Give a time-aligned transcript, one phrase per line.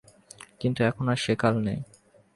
[0.59, 1.79] কিন্তু এখন আর সে কাল নেই।